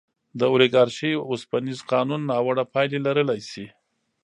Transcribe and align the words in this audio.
د 0.39 0.41
اولیګارشۍ 0.51 1.11
اوسپنیز 1.31 1.79
قانون 1.91 2.21
ناوړه 2.31 2.63
پایلې 2.73 2.99
لرلی 3.05 3.41
شي. 3.51 3.65